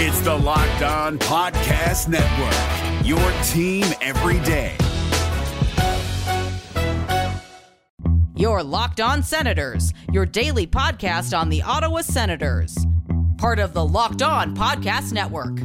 [0.00, 4.76] It's the Locked On Podcast Network, your team every day.
[8.36, 12.78] Your Locked On Senators, your daily podcast on the Ottawa Senators.
[13.38, 15.58] Part of the Locked On Podcast Network.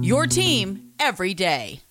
[0.00, 1.81] Your team every day.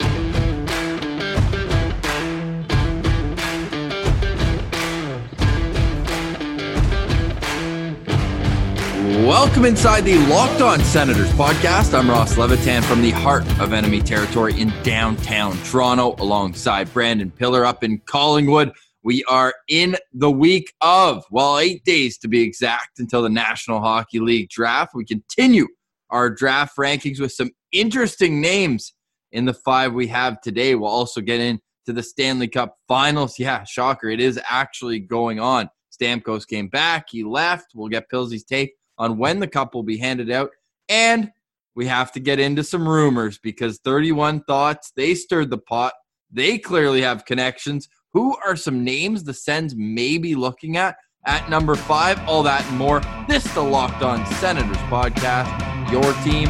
[9.02, 11.98] Welcome inside the Locked On Senators podcast.
[11.98, 17.66] I'm Ross Levitan from the heart of enemy territory in downtown Toronto, alongside Brandon Piller
[17.66, 18.72] up in Collingwood.
[19.02, 23.80] We are in the week of, well, eight days to be exact, until the National
[23.80, 24.94] Hockey League draft.
[24.94, 25.68] We continue
[26.12, 28.94] our draft rankings with some interesting names
[29.32, 30.76] in the five we have today.
[30.76, 33.40] We'll also get into the Stanley Cup finals.
[33.40, 34.10] Yeah, shocker.
[34.10, 35.72] It is actually going on.
[35.92, 37.08] Stamkos came back.
[37.10, 37.72] He left.
[37.74, 40.52] We'll get Pilsy's take on when the cup will be handed out.
[40.88, 41.32] And
[41.76, 45.94] we have to get into some rumors because 31 Thoughts, they stirred the pot.
[46.32, 47.90] They clearly have connections.
[48.14, 52.20] Who are some names the Sens may be looking at at number five?
[52.28, 53.02] All that and more.
[53.28, 55.50] This is the Locked On Senators podcast,
[55.92, 56.48] your team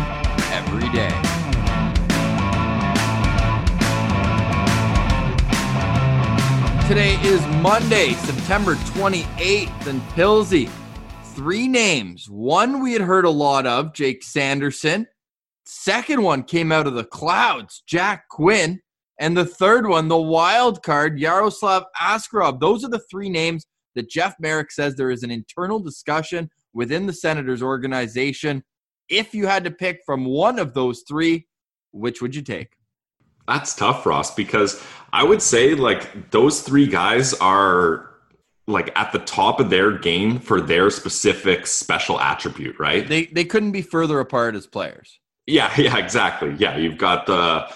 [0.52, 1.10] every day.
[6.88, 10.70] Today is Monday, September 28th, and Pilsy
[11.42, 12.30] three names.
[12.30, 15.08] One we had heard a lot of, Jake Sanderson.
[15.66, 18.80] Second one came out of the clouds, Jack Quinn.
[19.20, 22.60] And the third one, the wild card, Yaroslav Askarov.
[22.60, 27.08] Those are the three names that Jeff Marek says there is an internal discussion within
[27.08, 28.64] the Senators organization.
[29.10, 31.48] If you had to pick from one of those three,
[31.92, 32.74] which would you take?
[33.48, 38.11] That's tough, Ross, because I would say like those three guys are
[38.72, 43.08] like at the top of their game for their specific special attribute, right?
[43.08, 45.20] They they couldn't be further apart as players.
[45.46, 46.56] Yeah, yeah, exactly.
[46.58, 47.68] Yeah, you've got the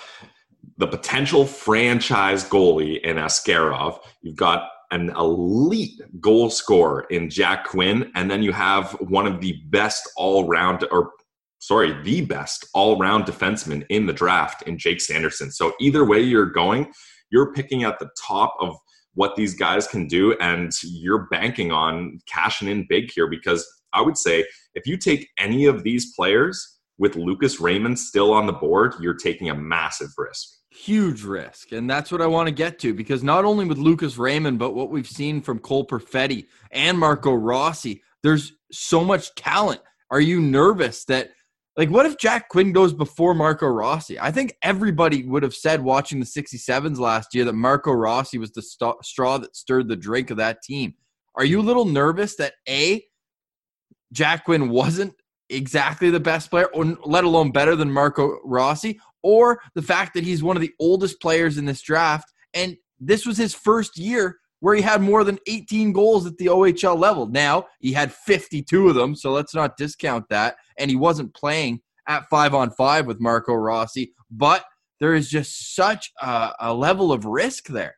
[0.78, 4.00] the potential franchise goalie in Askarov.
[4.22, 9.42] You've got an elite goal scorer in Jack Quinn, and then you have one of
[9.42, 11.12] the best all round or
[11.59, 15.52] sorry, the best all round defenseman in the draft in Jake Sanderson.
[15.52, 16.92] So either way you're going,
[17.31, 18.75] you're picking at the top of
[19.16, 24.02] what these guys can do and you're banking on cashing in big here because I
[24.02, 24.46] would say
[24.76, 29.16] if you take any of these players with Lucas Raymond still on the board, you're
[29.16, 30.50] taking a massive risk.
[30.70, 31.72] Huge risk.
[31.72, 34.75] And that's what I want to get to because not only with Lucas Raymond, but
[34.75, 39.81] what we've seen from Cole Perfetti and Marco Rossi, there's so much talent.
[40.12, 41.31] Are you nervous that
[41.78, 44.19] like, what if Jack Quinn goes before Marco Rossi?
[44.19, 48.52] I think everybody would have said watching the 67s last year that Marco Rossi was
[48.52, 50.94] the st- straw that stirred the drink of that team.
[51.36, 53.03] Are you a little nervous that A,
[54.13, 55.13] Jack Quinn wasn't
[55.50, 60.24] exactly the best player, or let alone better than Marco Rossi, or the fact that
[60.24, 64.40] he's one of the oldest players in this draft and this was his first year
[64.62, 67.28] where he had more than 18 goals at the OHL level.
[67.28, 70.56] Now, he had 52 of them, so let's not discount that.
[70.78, 74.66] And he wasn't playing at five on five with Marco Rossi, but
[75.00, 77.96] there is just such a, a level of risk there.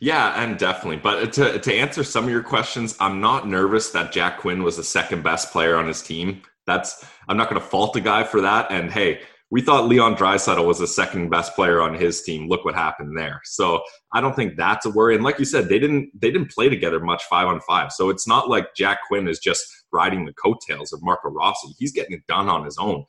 [0.00, 0.96] Yeah, and definitely.
[0.96, 4.76] But to, to answer some of your questions, I'm not nervous that Jack Quinn was
[4.76, 6.42] the second best player on his team.
[6.66, 8.70] That's I'm not going to fault the guy for that.
[8.70, 12.48] And hey, we thought Leon Draisaitl was the second best player on his team.
[12.48, 13.40] Look what happened there.
[13.44, 15.16] So I don't think that's a worry.
[15.16, 17.92] And like you said, they didn't they didn't play together much five on five.
[17.92, 21.74] So it's not like Jack Quinn is just riding the coattails of Marco Rossi.
[21.78, 23.04] He's getting it done on his own.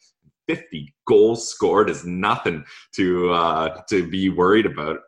[0.47, 2.65] 50 goals scored is nothing
[2.95, 4.99] to uh, to be worried about.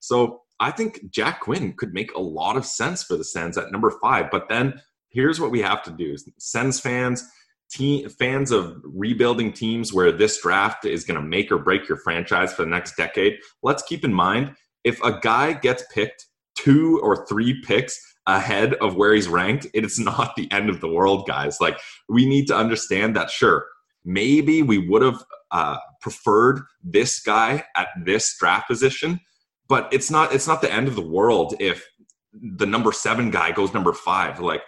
[0.00, 3.72] So I think Jack Quinn could make a lot of sense for the Sens at
[3.72, 4.30] number five.
[4.30, 7.26] But then here's what we have to do: Sens fans
[8.18, 12.52] fans of rebuilding teams where this draft is going to make or break your franchise
[12.52, 17.26] for the next decade, let's keep in mind if a guy gets picked two or
[17.26, 21.58] three picks ahead of where he's ranked, it's not the end of the world, guys.
[21.60, 21.78] Like,
[22.08, 23.66] we need to understand that, sure,
[24.04, 29.20] maybe we would have uh, preferred this guy at this draft position,
[29.68, 31.86] but it's not it's not the end of the world if
[32.32, 34.40] the number seven guy goes number five.
[34.40, 34.62] Like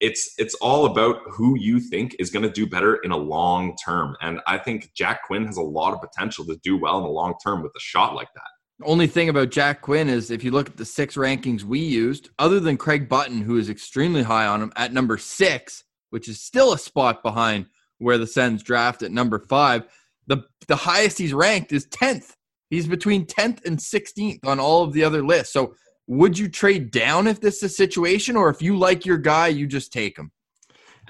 [0.00, 3.76] it's it's all about who you think is going to do better in a long
[3.84, 4.16] term.
[4.20, 7.10] And i think jack quinn has a lot of potential to do well in the
[7.10, 8.84] long term with a shot like that.
[8.84, 12.30] Only thing about jack quinn is if you look at the six rankings we used
[12.38, 16.40] other than craig button who is extremely high on him at number six which is
[16.40, 17.66] still a spot behind
[17.98, 19.84] where the sens draft at number five
[20.26, 22.34] the the highest he's ranked is 10th
[22.70, 25.52] he's between 10th and 16th on all of the other lists.
[25.52, 25.74] So
[26.08, 29.48] would you trade down if this is a situation, or if you like your guy,
[29.48, 30.32] you just take him?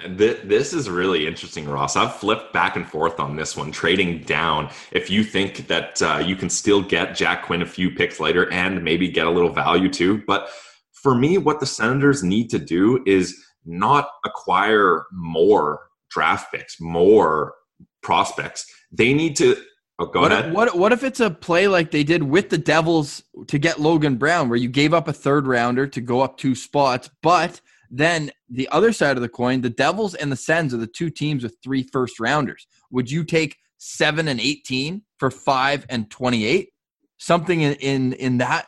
[0.07, 1.95] This is really interesting, Ross.
[1.95, 4.69] I've flipped back and forth on this one, trading down.
[4.91, 8.49] If you think that uh, you can still get Jack Quinn a few picks later
[8.51, 10.23] and maybe get a little value too.
[10.25, 10.49] But
[10.93, 15.79] for me, what the Senators need to do is not acquire more
[16.09, 17.55] draft picks, more
[18.01, 18.65] prospects.
[18.91, 19.57] They need to.
[19.99, 20.47] Oh, go what ahead.
[20.47, 23.81] If, what, what if it's a play like they did with the Devils to get
[23.81, 27.59] Logan Brown, where you gave up a third rounder to go up two spots, but
[27.91, 31.09] then the other side of the coin, the Devils and the Sens are the two
[31.09, 32.65] teams with three first rounders.
[32.91, 36.69] Would you take seven and 18 for five and 28?
[37.17, 38.67] Something in, in, in that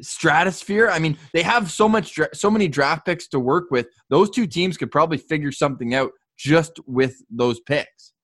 [0.00, 0.88] stratosphere.
[0.88, 3.88] I mean, they have so much, so many draft picks to work with.
[4.08, 8.14] Those two teams could probably figure something out just with those picks.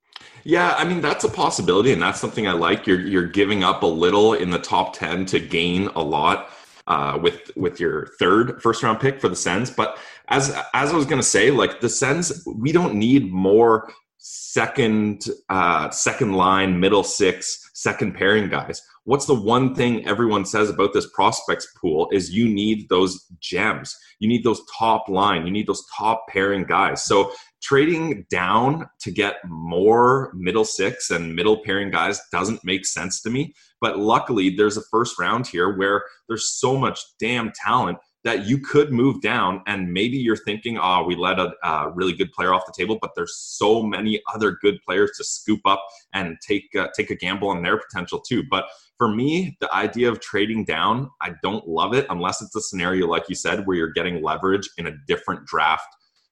[0.46, 2.86] Yeah, I mean that's a possibility, and that's something I like.
[2.86, 6.50] You're you're giving up a little in the top ten to gain a lot
[6.86, 9.72] uh, with with your third first round pick for the Sens.
[9.72, 9.98] But
[10.28, 15.90] as as I was to say, like the Sens, we don't need more second uh,
[15.90, 18.80] second line, middle six, second pairing guys.
[19.02, 23.96] What's the one thing everyone says about this prospects pool is you need those gems.
[24.18, 25.44] You need those top line.
[25.44, 27.04] You need those top pairing guys.
[27.04, 27.32] So
[27.62, 33.30] trading down to get more middle six and middle pairing guys doesn't make sense to
[33.30, 33.54] me.
[33.80, 38.58] But luckily, there's a first round here where there's so much damn talent that you
[38.58, 42.52] could move down and maybe you're thinking oh we let a, a, really good player
[42.52, 45.80] off the table but there's so many other good players to scoop up
[46.12, 48.64] and take uh, take a gamble on their potential too but
[48.98, 53.06] for me the idea of trading down i don't love it unless it's a scenario
[53.06, 55.86] like you said where you're getting leverage in a different draft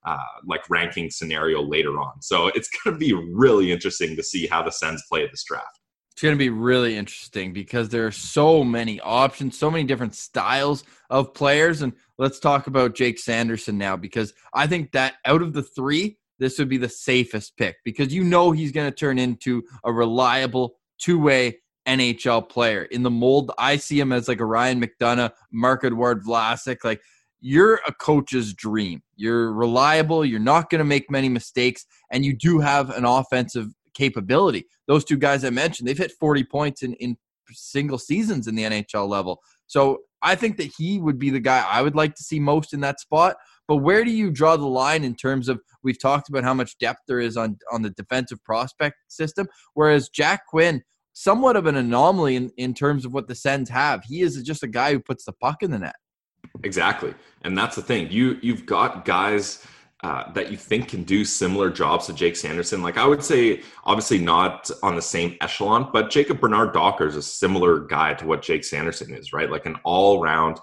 [0.04, 4.46] uh, like ranking scenario later on so it's going to be really interesting to see
[4.46, 5.80] how the sens play this draft
[6.14, 10.14] it's going to be really interesting because there are so many options, so many different
[10.14, 11.82] styles of players.
[11.82, 16.16] And let's talk about Jake Sanderson now because I think that out of the three,
[16.38, 19.92] this would be the safest pick because you know he's going to turn into a
[19.92, 21.58] reliable two way
[21.88, 22.84] NHL player.
[22.84, 26.84] In the mold, I see him as like a Ryan McDonagh, Mark Edward Vlasic.
[26.84, 27.02] Like,
[27.46, 29.02] you're a coach's dream.
[29.16, 30.24] You're reliable.
[30.24, 31.84] You're not going to make many mistakes.
[32.10, 34.64] And you do have an offensive capability.
[34.88, 37.18] Those two guys I mentioned, they've hit 40 points in, in
[37.52, 39.42] single seasons in the NHL level.
[39.66, 42.72] So I think that he would be the guy I would like to see most
[42.72, 43.36] in that spot.
[43.68, 46.78] But where do you draw the line in terms of we've talked about how much
[46.78, 50.82] depth there is on on the defensive prospect system, whereas Jack Quinn,
[51.12, 54.02] somewhat of an anomaly in, in terms of what the Sens have.
[54.04, 55.94] He is just a guy who puts the puck in the net.
[56.62, 57.14] Exactly.
[57.42, 58.10] And that's the thing.
[58.10, 59.66] You you've got guys
[60.02, 62.82] uh, that you think can do similar jobs to Jake Sanderson.
[62.82, 67.16] Like I would say, obviously not on the same echelon, but Jacob Bernard Docker is
[67.16, 69.50] a similar guy to what Jake Sanderson is, right?
[69.50, 70.58] Like an all round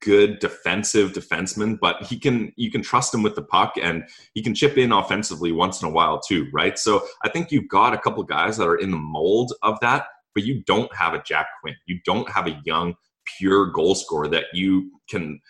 [0.00, 4.42] good defensive defenseman, but he can you can trust him with the puck and he
[4.42, 6.78] can chip in offensively once in a while too, right?
[6.78, 10.06] So I think you've got a couple guys that are in the mold of that,
[10.34, 11.76] but you don't have a Jack Quinn.
[11.86, 12.94] You don't have a young
[13.38, 15.40] pure goal scorer that you can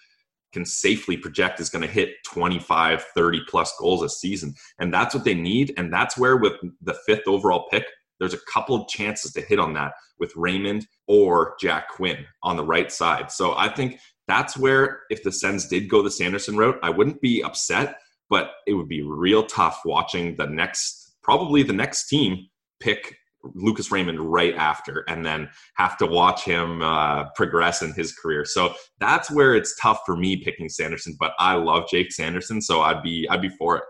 [0.53, 4.55] can safely project is going to hit 25, 30 plus goals a season.
[4.79, 5.75] And that's what they need.
[5.77, 7.85] And that's where, with the fifth overall pick,
[8.19, 12.57] there's a couple of chances to hit on that with Raymond or Jack Quinn on
[12.57, 13.31] the right side.
[13.31, 17.21] So I think that's where, if the Sens did go the Sanderson route, I wouldn't
[17.21, 17.97] be upset,
[18.31, 22.47] but it would be real tough watching the next, probably the next team
[22.81, 23.17] pick
[23.55, 28.45] Lucas Raymond right after, and then have to watch him uh, progress in his career.
[28.45, 31.17] So that's where it's tough for me picking Sanderson.
[31.19, 33.85] But I love Jake Sanderson, so I'd be I'd be for it.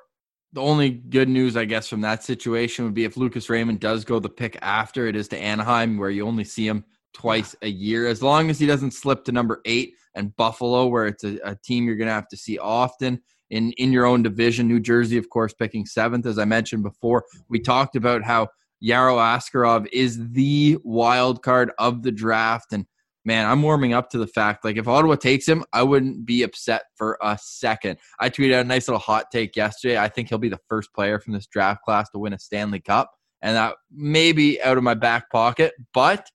[0.52, 4.04] The only good news, I guess, from that situation would be if Lucas Raymond does
[4.04, 7.68] go the pick after it is to Anaheim, where you only see him twice a
[7.68, 8.06] year.
[8.06, 11.56] As long as he doesn't slip to number eight and Buffalo, where it's a, a
[11.56, 13.20] team you're going to have to see often
[13.50, 14.68] in in your own division.
[14.68, 17.24] New Jersey, of course, picking seventh, as I mentioned before.
[17.48, 18.48] We talked about how
[18.82, 22.72] Yaro Askarov is the wild card of the draft.
[22.72, 22.86] And
[23.24, 26.42] man, I'm warming up to the fact like if Ottawa takes him, I wouldn't be
[26.42, 27.98] upset for a second.
[28.20, 29.98] I tweeted out a nice little hot take yesterday.
[29.98, 32.80] I think he'll be the first player from this draft class to win a Stanley
[32.80, 33.10] Cup.
[33.42, 36.30] And that may be out of my back pocket, but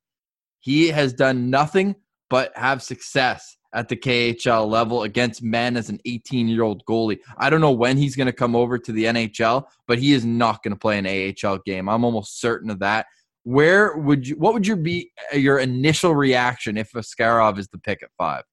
[0.60, 1.96] he has done nothing
[2.30, 7.20] but have success at the KHL level against men as an 18 year old goalie.
[7.38, 10.26] I don't know when he's going to come over to the NHL, but he is
[10.26, 11.08] not going to play an
[11.46, 11.90] AHL game.
[11.90, 13.08] I'm almost certain of that.
[13.44, 14.36] Where would you?
[14.36, 18.44] What would your be your initial reaction if Askarov is the pick at five?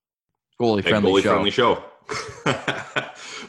[0.61, 1.33] Goalie friendly goalie show.
[1.33, 1.83] friendly show.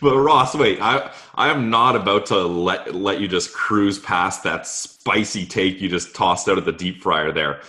[0.02, 4.44] but Ross, wait, I I am not about to let let you just cruise past
[4.44, 7.62] that spicy take you just tossed out of the deep fryer there.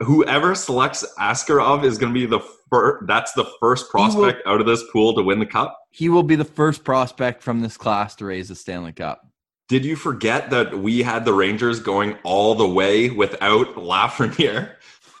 [0.00, 2.40] Whoever selects Askarov is going to be the
[3.06, 5.78] that's the first prospect out of this pool to win the cup.
[5.90, 9.26] He will be the first prospect from this class to raise the Stanley Cup.
[9.68, 14.74] Did you forget that we had the Rangers going all the way without Lafreniere?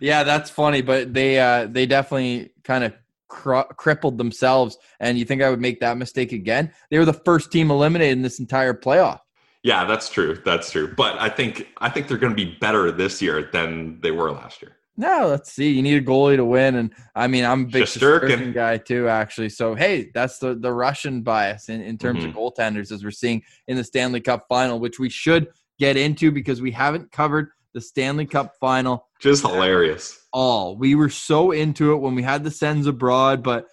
[0.00, 2.94] yeah, that's funny, but they uh, they definitely kind of
[3.28, 4.78] cr- crippled themselves.
[5.00, 6.72] And you think I would make that mistake again?
[6.90, 9.20] They were the first team eliminated in this entire playoff.
[9.62, 10.40] Yeah, that's true.
[10.44, 10.92] That's true.
[10.94, 14.30] But I think I think they're going to be better this year than they were
[14.30, 14.76] last year.
[14.96, 15.70] No, let's see.
[15.70, 18.28] You need a goalie to win, and I mean, I'm a big Shesterkin.
[18.28, 19.48] Shesterkin guy too, actually.
[19.48, 22.38] So hey, that's the the Russian bias in, in terms of mm-hmm.
[22.38, 26.60] goaltenders, as we're seeing in the Stanley Cup final, which we should get into because
[26.60, 30.26] we haven't covered the Stanley Cup final Just hilarious.
[30.32, 30.76] all.
[30.76, 33.66] We were so into it when we had the Sens abroad, but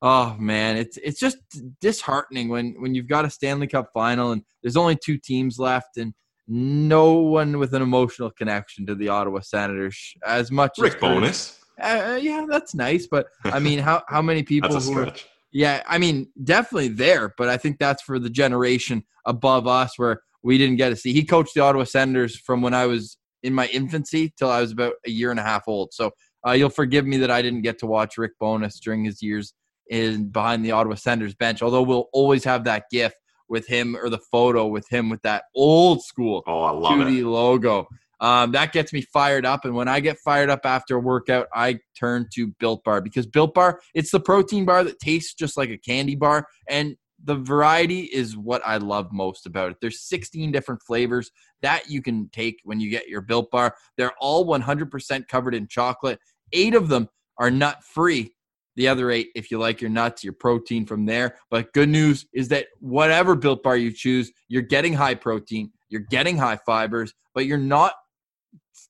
[0.00, 1.36] oh man, it's it's just
[1.82, 5.98] disheartening when when you've got a Stanley Cup final and there's only two teams left
[5.98, 6.14] and
[6.48, 11.58] no one with an emotional connection to the Ottawa Senators as much Rick as bonus.
[11.80, 15.12] Uh, yeah, that's nice, but I mean, how how many people That's a who are
[15.52, 20.22] yeah, I mean, definitely there, but I think that's for the generation above us where
[20.42, 21.12] we didn't get to see.
[21.12, 24.72] He coached the Ottawa Senators from when I was in my infancy till I was
[24.72, 25.92] about a year and a half old.
[25.92, 26.12] So
[26.46, 29.52] uh, you'll forgive me that I didn't get to watch Rick Bowness during his years
[29.90, 31.62] in behind the Ottawa Senators bench.
[31.62, 33.12] Although we'll always have that GIF
[33.48, 37.18] with him or the photo with him with that old school Oh, I love 2D
[37.20, 37.26] it.
[37.26, 37.86] logo.
[38.20, 39.64] Um, that gets me fired up.
[39.64, 43.26] And when I get fired up after a workout, I turn to Built Bar because
[43.26, 46.46] Built Bar, it's the protein bar that tastes just like a candy bar.
[46.68, 49.76] And the variety is what I love most about it.
[49.80, 51.30] There's 16 different flavors
[51.62, 53.74] that you can take when you get your Built Bar.
[53.96, 56.20] They're all 100% covered in chocolate.
[56.52, 57.08] Eight of them
[57.38, 58.34] are nut free.
[58.76, 61.36] The other eight, if you like your nuts, your protein from there.
[61.50, 66.06] But good news is that whatever Built Bar you choose, you're getting high protein, you're
[66.10, 67.94] getting high fibers, but you're not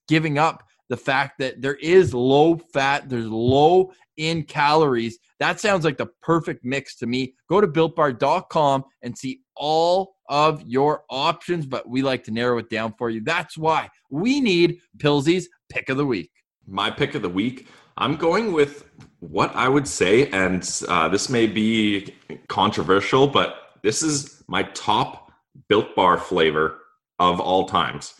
[0.07, 5.17] giving up the fact that there is low fat, there's low in calories.
[5.39, 7.33] That sounds like the perfect mix to me.
[7.49, 12.69] Go to builtbar.com and see all of your options, but we like to narrow it
[12.69, 13.21] down for you.
[13.21, 16.31] That's why we need Pilsey's pick of the week.
[16.67, 17.67] My pick of the week.
[17.97, 18.85] I'm going with
[19.29, 22.13] what I would say, and uh, this may be
[22.49, 25.31] controversial, but this is my top
[25.69, 26.79] Built Bar flavor
[27.19, 28.15] of all times: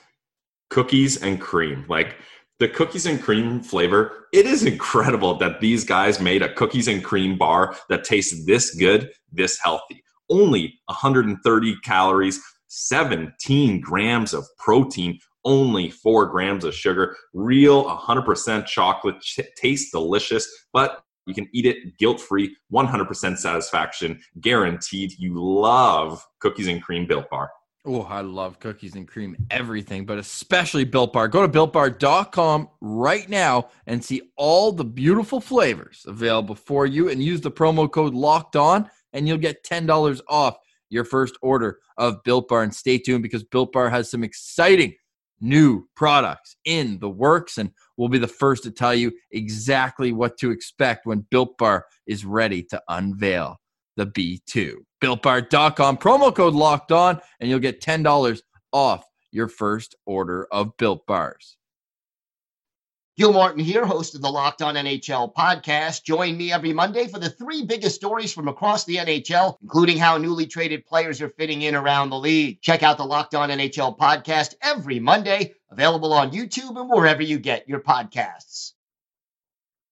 [0.69, 1.85] cookies and cream.
[1.89, 2.15] Like
[2.59, 7.03] the cookies and cream flavor, it is incredible that these guys made a cookies and
[7.03, 10.03] cream bar that tastes this good, this healthy.
[10.29, 19.19] Only 130 calories, 17 grams of protein, only four grams of sugar, real 100% chocolate,
[19.21, 25.13] ch- tastes delicious, but you can eat it guilt free, 100% satisfaction guaranteed.
[25.17, 27.49] You love cookies and cream built bar.
[27.85, 31.27] Oh, I love cookies and cream, everything, but especially Built Bar.
[31.27, 37.21] Go to builtbar.com right now and see all the beautiful flavors available for you and
[37.21, 40.55] use the promo code locked on, and you'll get $10 off
[40.89, 42.63] your first order of Built Bar.
[42.63, 44.93] And stay tuned because Built Bar has some exciting
[45.43, 50.37] new products in the works, and we'll be the first to tell you exactly what
[50.37, 53.57] to expect when Built Bar is ready to unveil
[53.97, 54.75] the B2.
[55.03, 61.05] BuiltBar.com, promo code locked on, and you'll get $10 off your first order of Built
[61.05, 61.57] Bars.
[63.15, 66.03] Gil Martin here, host of the Locked On NHL podcast.
[66.03, 70.17] Join me every Monday for the three biggest stories from across the NHL, including how
[70.17, 72.59] newly traded players are fitting in around the league.
[72.61, 77.37] Check out the Locked On NHL podcast every Monday, available on YouTube and wherever you
[77.37, 78.71] get your podcasts.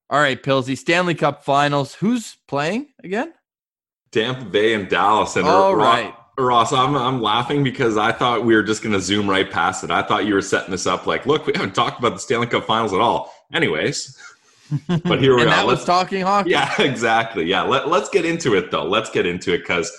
[0.10, 1.94] All right, Pilsy, Stanley Cup Finals.
[1.94, 3.34] Who's playing again?
[4.12, 5.36] Tampa Bay and Dallas.
[5.36, 6.16] And All Ro- right.
[6.38, 9.84] Ross, I'm, I'm laughing because I thought we were just going to zoom right past
[9.84, 9.92] it.
[9.92, 12.48] I thought you were setting this up like, look, we haven't talked about the Stanley
[12.48, 13.34] Cup Finals at all.
[13.54, 14.18] Anyways,
[15.04, 15.56] but here we and are.
[15.56, 16.52] that was Let's- talking hockey.
[16.52, 17.46] Yeah, exactly.
[17.46, 18.86] Yeah, let, let's get into it though.
[18.86, 19.92] Let's get into it because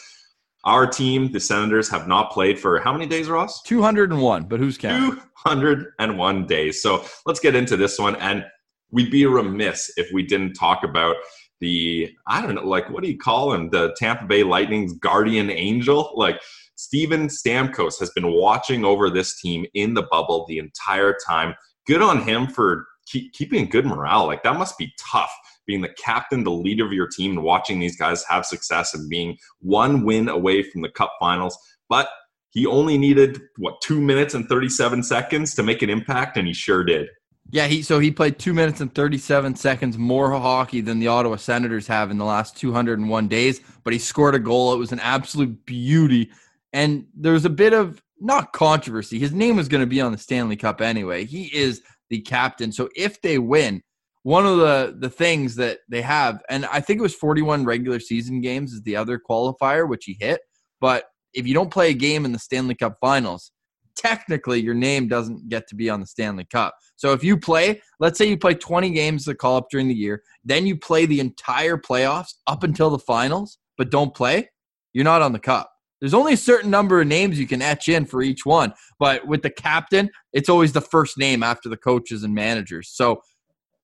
[0.65, 3.62] our team, the Senators, have not played for how many days, Ross?
[3.62, 5.21] 201, but who's counting?
[5.47, 6.81] 201 days.
[6.83, 8.17] So let's get into this one.
[8.17, 8.45] And
[8.91, 11.17] we'd be remiss if we didn't talk about
[11.62, 13.71] the, I don't know, like, what do you call him?
[13.71, 16.12] The Tampa Bay Lightning's guardian angel?
[16.16, 16.42] Like,
[16.75, 21.54] Steven Stamkos has been watching over this team in the bubble the entire time.
[21.87, 24.26] Good on him for keep, keeping good morale.
[24.26, 25.31] Like, that must be tough
[25.64, 29.09] being the captain, the leader of your team, and watching these guys have success and
[29.09, 31.57] being one win away from the cup finals.
[31.88, 32.09] But
[32.50, 36.52] he only needed what two minutes and 37 seconds to make an impact and he
[36.52, 37.09] sure did
[37.51, 41.37] Yeah, he so he played two minutes and 37 seconds more hockey than the Ottawa
[41.37, 44.73] Senators have in the last 201 days, but he scored a goal.
[44.73, 46.31] It was an absolute beauty.
[46.73, 49.19] And there was a bit of not controversy.
[49.19, 51.25] His name was going to be on the Stanley Cup anyway.
[51.25, 52.73] He is the captain.
[52.73, 53.83] So if they win,
[54.23, 57.99] one of the the things that they have, and I think it was 41 regular
[57.99, 60.41] season games is the other qualifier, which he hit.
[60.81, 63.51] But if you don't play a game in the Stanley Cup Finals,
[63.97, 66.75] technically your name doesn't get to be on the Stanley Cup.
[66.97, 69.95] So if you play, let's say you play 20 games to call up during the
[69.95, 74.51] year, then you play the entire playoffs up until the finals, but don't play,
[74.93, 75.71] you're not on the cup.
[76.01, 79.27] There's only a certain number of names you can etch in for each one, but
[79.27, 82.89] with the captain, it's always the first name after the coaches and managers.
[82.89, 83.23] So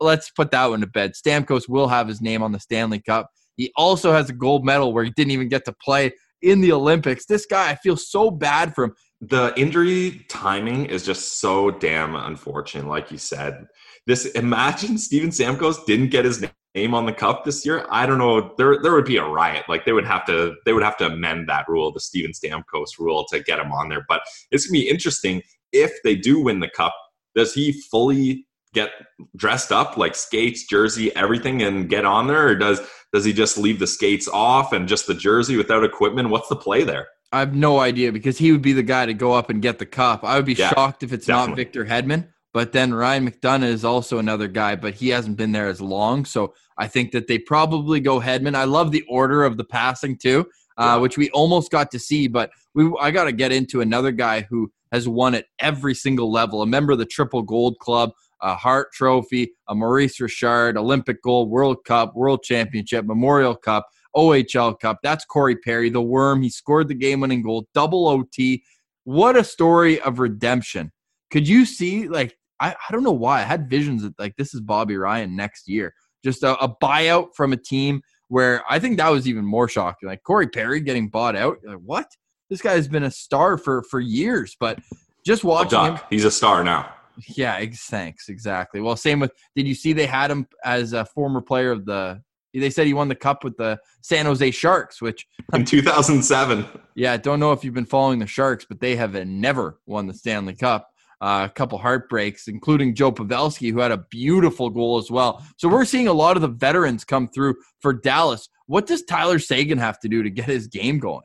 [0.00, 1.12] let's put that one to bed.
[1.12, 3.30] Stamkos will have his name on the Stanley Cup.
[3.56, 6.12] He also has a gold medal where he didn't even get to play
[6.42, 7.26] in the Olympics.
[7.26, 8.94] This guy, I feel so bad for him.
[9.20, 13.66] The injury timing is just so damn unfortunate, like you said.
[14.06, 16.44] This imagine Steven Stamkos didn't get his
[16.74, 17.84] name on the cup this year.
[17.90, 18.54] I don't know.
[18.56, 19.64] There there would be a riot.
[19.68, 22.98] Like they would have to they would have to amend that rule, the Steven Stamkos
[22.98, 24.04] rule, to get him on there.
[24.08, 26.94] But it's gonna be interesting if they do win the cup.
[27.34, 28.90] Does he fully get
[29.36, 32.80] dressed up like skates, jersey, everything, and get on there, or does
[33.12, 36.30] does he just leave the skates off and just the jersey without equipment?
[36.30, 37.08] What's the play there?
[37.32, 39.78] I have no idea because he would be the guy to go up and get
[39.78, 40.24] the cup.
[40.24, 41.50] I would be yeah, shocked if it's definitely.
[41.50, 42.28] not Victor Hedman.
[42.54, 46.24] But then Ryan McDonagh is also another guy, but he hasn't been there as long.
[46.24, 48.54] So I think that they probably go Hedman.
[48.54, 50.46] I love the order of the passing too,
[50.78, 50.96] uh, yeah.
[50.96, 52.26] which we almost got to see.
[52.26, 56.32] But we I got to get into another guy who has won at every single
[56.32, 61.22] level, a member of the Triple Gold Club, a Hart Trophy, a Maurice Richard, Olympic
[61.22, 63.86] Gold, World Cup, World Championship, Memorial Cup,
[64.16, 64.98] OHL Cup.
[65.02, 66.42] That's Corey Perry, the worm.
[66.42, 68.62] He scored the game winning goal, double OT.
[69.04, 70.92] What a story of redemption.
[71.30, 73.40] Could you see, like, I, I don't know why.
[73.40, 75.94] I had visions that, like, this is Bobby Ryan next year.
[76.24, 80.08] Just a, a buyout from a team where I think that was even more shocking.
[80.08, 81.58] Like, Corey Perry getting bought out.
[81.64, 82.06] Like, what?
[82.50, 84.78] This guy has been a star for, for years, but
[85.24, 85.98] just watching him.
[86.10, 86.94] He's a star now.
[87.36, 88.28] Yeah, thanks.
[88.28, 88.80] Exactly.
[88.80, 89.32] Well, same with.
[89.56, 92.22] Did you see they had him as a former player of the?
[92.58, 96.66] They said he won the cup with the San Jose Sharks, which in 2007.
[96.94, 100.14] Yeah, don't know if you've been following the Sharks, but they have never won the
[100.14, 100.88] Stanley Cup.
[101.20, 105.44] Uh, a couple heartbreaks, including Joe Pavelski, who had a beautiful goal as well.
[105.56, 108.48] So we're seeing a lot of the veterans come through for Dallas.
[108.66, 111.24] What does Tyler Seguin have to do to get his game going?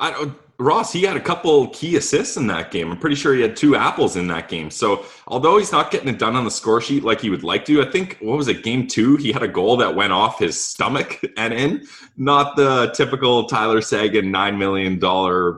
[0.00, 2.90] I don't Ross, he had a couple key assists in that game.
[2.90, 4.70] I'm pretty sure he had two apples in that game.
[4.70, 7.64] So, although he's not getting it done on the score sheet like he would like
[7.66, 9.16] to, I think, what was it, game two?
[9.16, 11.86] He had a goal that went off his stomach and in.
[12.16, 15.00] Not the typical Tyler Seguin $9 million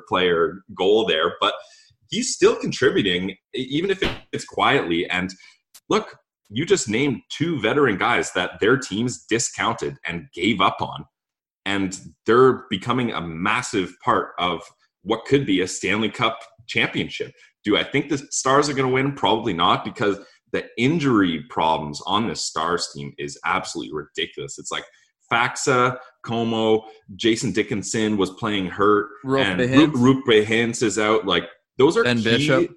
[0.09, 1.55] player goal there, but
[2.09, 5.09] he's still contributing, even if it's quietly.
[5.11, 5.35] And
[5.89, 11.05] look, you just named two veteran guys that their teams discounted and gave up on.
[11.67, 14.63] And they're becoming a massive part of
[15.05, 17.33] what could be a Stanley Cup championship.
[17.63, 19.15] Do I think the Stars are going to win?
[19.15, 20.19] Probably not because
[20.53, 24.59] the injury problems on this Stars team is absolutely ridiculous.
[24.59, 24.85] It's like
[25.33, 26.83] Faksa, Comeau,
[27.17, 29.61] Jason Dickinson was playing hurt, and
[29.95, 31.27] Roope Hintz is out.
[31.27, 31.45] Like
[31.79, 32.71] those are Ben key, Bishop.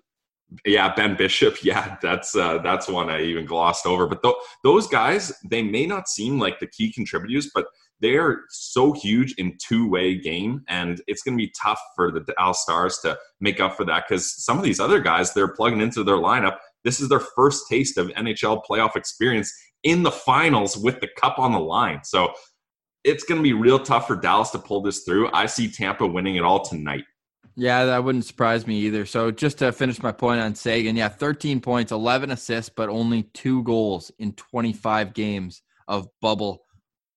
[0.66, 1.58] Yeah, Ben Bishop.
[1.64, 4.08] Yeah, that's uh, that's one I even glossed over.
[4.08, 7.68] But th- those guys, they may not seem like the key contributors, but
[8.00, 12.22] they are so huge in two-way game, and it's going to be tough for the
[12.22, 15.82] Dallas Stars to make up for that because some of these other guys they're plugging
[15.82, 16.58] into their lineup.
[16.84, 19.52] This is their first taste of NHL playoff experience
[19.84, 22.02] in the finals with the cup on the line.
[22.04, 22.34] So
[23.04, 25.30] it's going to be real tough for Dallas to pull this through.
[25.34, 27.06] I see Tampa winning it all tonight.
[27.56, 29.06] Yeah, that wouldn't surprise me either.
[29.08, 33.24] So just to finish my point on Seguin, yeah, 13 points, 11 assists, but only
[33.34, 36.67] two goals in 25 games of bubble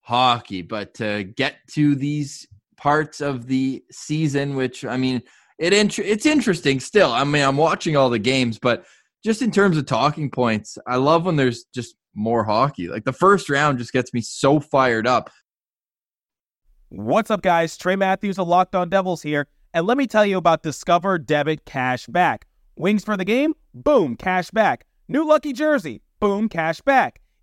[0.02, 0.62] hockey.
[0.62, 5.22] But to get to these parts of the season, which I mean,
[5.58, 7.12] it it's interesting still.
[7.12, 8.84] I mean, I'm watching all the games, but
[9.24, 12.88] just in terms of talking points, I love when there's just more hockey.
[12.88, 15.30] Like the first round just gets me so fired up.
[16.88, 17.76] What's up, guys?
[17.76, 21.64] Trey Matthews of Locked On Devils here, and let me tell you about Discover Debit
[21.64, 22.46] Cash Back.
[22.76, 23.54] Wings for the game?
[23.74, 24.86] Boom, cash back.
[25.06, 26.02] New lucky jersey?
[26.18, 27.19] Boom, cash back.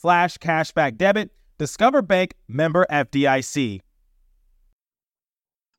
[0.00, 1.30] slash cashback debit.
[1.58, 3.80] Discover Bank member FDIC.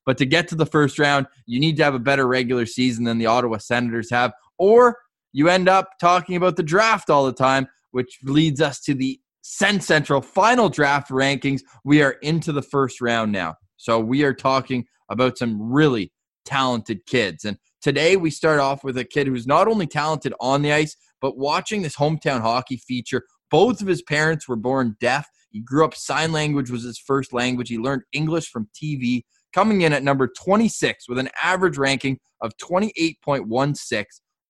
[0.06, 3.04] But to get to the first round, you need to have a better regular season
[3.04, 4.98] than the Ottawa Senators have, or
[5.32, 9.20] you end up talking about the draft all the time, which leads us to the
[9.42, 11.62] Sens Central final draft rankings.
[11.84, 13.56] We are into the first round now.
[13.78, 16.12] So we are talking about some really
[16.46, 17.46] talented kids.
[17.46, 20.96] And today we start off with a kid who's not only talented on the ice,
[21.22, 23.24] but watching this hometown hockey feature.
[23.52, 25.28] Both of his parents were born deaf.
[25.52, 27.70] He grew up, sign language was his first language.
[27.70, 32.56] He learned English from TV, coming in at number 26 with an average ranking of
[32.58, 34.06] 28.16.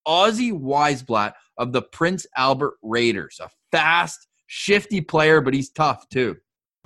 [0.07, 6.37] Ozzy Wiesblatt of the Prince Albert Raiders, a fast, shifty player, but he's tough too.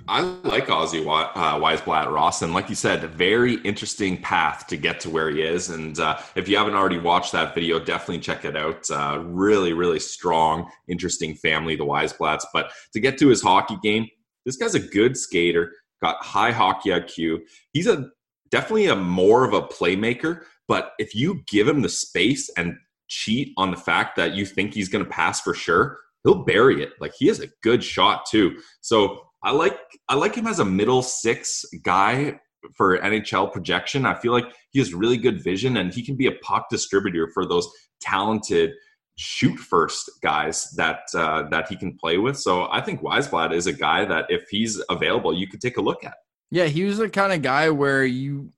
[0.08, 5.00] I like Ozzy uh, Wiesblatt Ross, and like you said, very interesting path to get
[5.00, 5.70] to where he is.
[5.70, 8.88] And uh, if you haven't already watched that video, definitely check it out.
[8.88, 12.44] Uh, really, really strong, interesting family, the Wiesblatts.
[12.52, 14.08] But to get to his hockey game,
[14.44, 17.40] this guy's a good skater, got high hockey IQ.
[17.72, 18.08] He's a
[18.50, 20.42] definitely a more of a playmaker.
[20.68, 22.76] But if you give him the space and
[23.08, 26.82] cheat on the fact that you think he's going to pass for sure, he'll bury
[26.82, 26.92] it.
[27.00, 28.56] Like he has a good shot too.
[28.80, 29.78] So I like
[30.08, 32.40] I like him as a middle six guy
[32.74, 34.04] for NHL projection.
[34.04, 37.30] I feel like he has really good vision and he can be a puck distributor
[37.32, 37.68] for those
[38.00, 38.72] talented
[39.16, 42.36] shoot first guys that uh, that he can play with.
[42.36, 45.80] So I think Wiesblatt is a guy that if he's available, you could take a
[45.80, 46.14] look at.
[46.50, 48.50] Yeah, he was the kind of guy where you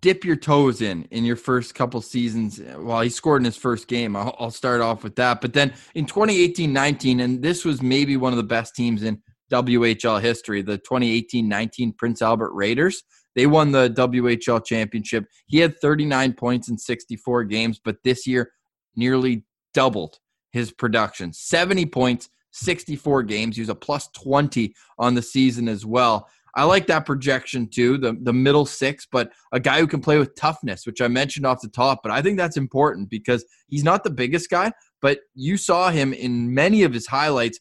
[0.00, 2.60] dip your toes in in your first couple seasons.
[2.76, 4.16] Well, he scored in his first game.
[4.16, 5.40] I'll, I'll start off with that.
[5.40, 9.22] But then in 2018-19, and this was maybe one of the best teams in
[9.62, 13.02] WHL history, the 2018-19 Prince Albert Raiders.
[13.34, 15.24] They won the WHL championship.
[15.46, 18.52] He had 39 points in 64 games, but this year
[18.96, 20.18] nearly doubled
[20.52, 21.32] his production.
[21.32, 23.56] 70 points, 64 games.
[23.56, 26.28] He was a plus 20 on the season as well.
[26.56, 30.18] I like that projection too, the the middle six, but a guy who can play
[30.18, 32.00] with toughness, which I mentioned off the top.
[32.02, 36.12] But I think that's important because he's not the biggest guy, but you saw him
[36.12, 37.58] in many of his highlights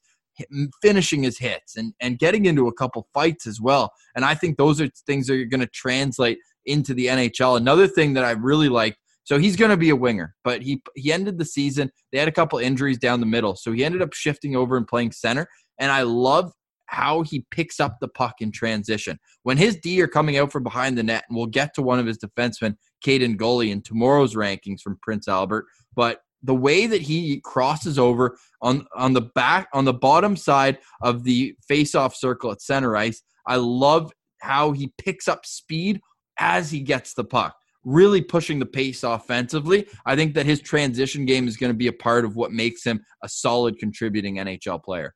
[0.81, 3.91] finishing his hits and, and getting into a couple fights as well.
[4.15, 7.57] And I think those are things that are going to translate into the NHL.
[7.57, 10.81] Another thing that I really like, so he's going to be a winger, but he
[10.95, 11.91] he ended the season.
[12.11, 14.85] They had a couple injuries down the middle, so he ended up shifting over and
[14.85, 15.47] playing center.
[15.79, 16.51] And I love
[16.87, 19.17] how he picks up the puck in transition.
[19.43, 21.99] When his D are coming out from behind the net, and we'll get to one
[21.99, 25.65] of his defensemen, Kaiden Guhle, in tomorrow's rankings from Prince Albert.
[25.95, 30.77] But the way that he crosses over on on the back on the bottom side
[31.01, 33.21] of the face-off circle at center ice.
[33.47, 36.01] I love how he picks up speed
[36.37, 39.87] as he gets the puck, really pushing the pace offensively.
[40.05, 42.83] I think that his transition game is going to be a part of what makes
[42.83, 45.13] him a solid contributing NHL player.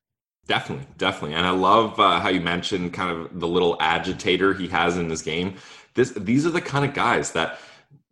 [0.47, 4.69] Definitely, definitely, and I love uh, how you mentioned kind of the little agitator he
[4.69, 5.55] has in his game.
[5.93, 7.59] This, these are the kind of guys that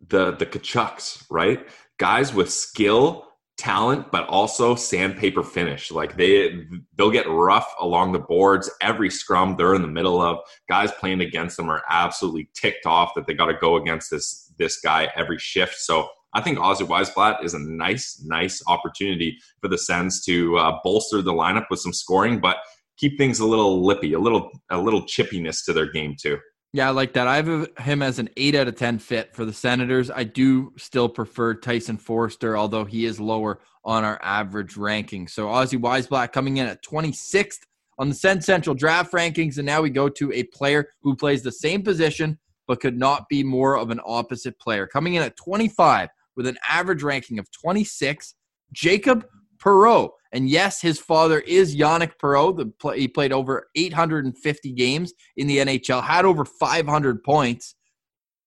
[0.08, 1.66] the the Tkachuks, right?
[1.98, 3.26] Guys with skill,
[3.58, 5.90] talent, but also sandpaper finish.
[5.90, 10.38] Like they they'll get rough along the boards every scrum they're in the middle of.
[10.68, 14.52] Guys playing against them are absolutely ticked off that they got to go against this
[14.58, 15.76] this guy every shift.
[15.76, 20.78] So I think Ozzy Wiesblatt is a nice, nice opportunity for the Sens to uh,
[20.84, 22.58] bolster the lineup with some scoring, but
[22.98, 26.38] keep things a little lippy, a little a little chippiness to their game too.
[26.72, 27.26] Yeah, I like that.
[27.26, 30.10] I have him as an 8 out of 10 fit for the Senators.
[30.10, 35.26] I do still prefer Tyson Foerster, although he is lower on our average ranking.
[35.28, 37.60] So Ozzy Wiesblatt coming in at 26th
[37.98, 39.56] on the Sens Central draft rankings.
[39.56, 43.28] And now we go to a player who plays the same position but could not
[43.28, 44.86] be more of an opposite player.
[44.86, 48.34] Coming in at 25 with an average ranking of 26,
[48.72, 49.24] Jacob
[49.58, 50.10] Perreault.
[50.36, 52.78] And yes, his father is Yanic Perreault.
[52.78, 57.74] Play, he played over 850 games in the NHL, had over 500 points,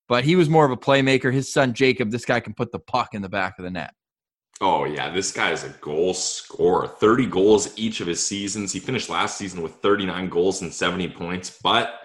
[0.07, 1.33] but he was more of a playmaker.
[1.33, 3.91] His son Jacob, this guy can put the puck in the back of the net.
[4.61, 6.87] Oh yeah, this guy is a goal scorer.
[6.87, 8.71] 30 goals each of his seasons.
[8.71, 12.01] He finished last season with 39 goals and 70 points, but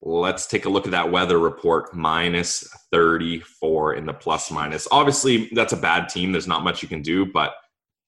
[0.00, 4.88] let's take a look at that weather report minus 34 in the plus minus.
[4.90, 6.32] Obviously, that's a bad team.
[6.32, 7.52] There's not much you can do, but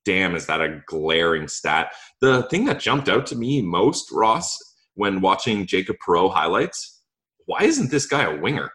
[0.04, 1.92] damn, is that a glaring stat.
[2.20, 4.58] The thing that jumped out to me most, Ross,
[4.94, 7.02] when watching Jacob Perreault highlights,
[7.46, 8.70] why isn't this guy a winger?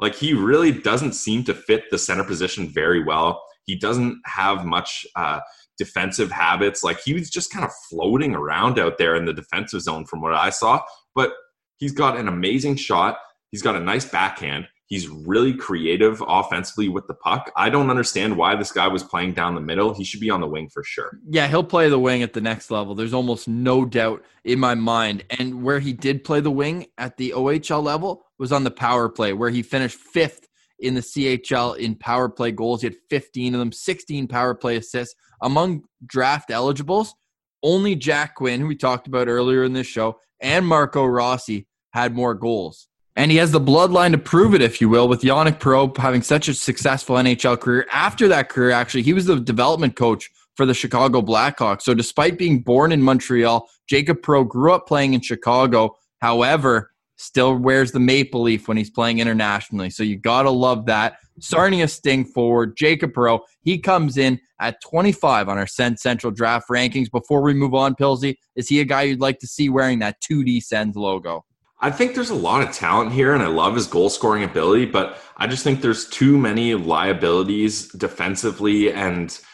[0.00, 3.42] Like, he really doesn't seem to fit the center position very well.
[3.66, 5.40] He doesn't have much uh,
[5.76, 6.82] defensive habits.
[6.82, 10.22] Like, he was just kind of floating around out there in the defensive zone from
[10.22, 10.80] what I saw.
[11.14, 11.32] But
[11.76, 13.18] he's got an amazing shot.
[13.50, 14.68] He's got a nice backhand.
[14.90, 17.52] He's really creative offensively with the puck.
[17.56, 19.94] I don't understand why this guy was playing down the middle.
[19.94, 21.16] He should be on the wing for sure.
[21.28, 22.96] Yeah, he'll play the wing at the next level.
[22.96, 25.22] There's almost no doubt in my mind.
[25.30, 29.08] And where he did play the wing at the OHL level was on the power
[29.08, 30.48] play, where he finished fifth
[30.80, 32.80] in the CHL in power play goals.
[32.80, 35.14] He had 15 of them, 16 power play assists.
[35.40, 37.14] Among draft eligibles,
[37.62, 42.12] only Jack Quinn, who we talked about earlier in this show, and Marco Rossi had
[42.12, 42.88] more goals.
[43.20, 46.22] And he has the bloodline to prove it, if you will, with Yanic Perreault having
[46.22, 47.86] such a successful NHL career.
[47.92, 51.82] After that career, actually, he was the development coach for the Chicago Blackhawks.
[51.82, 55.98] So despite being born in Montreal, Jacob Perreault grew up playing in Chicago.
[56.22, 59.90] However, still wears the maple leaf when he's playing internationally.
[59.90, 61.18] So you got to love that.
[61.40, 67.10] Sarnia sting forward, Jacob Perreault, he comes in at 25 on our Central draft rankings.
[67.10, 70.22] Before we move on, Pilsy, is he a guy you'd like to see wearing that
[70.22, 71.44] 2D Sens logo?
[71.80, 74.86] I think there's a lot of talent here, and I love his goal scoring ability,
[74.86, 79.38] but I just think there's too many liabilities defensively and–